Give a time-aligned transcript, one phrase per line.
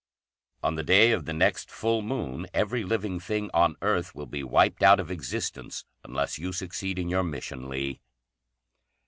[0.63, 4.43] ]"On the day of the next full moon every living thing on earth will be
[4.43, 8.01] wiped out of existence unless you succeed in your mission, Lee."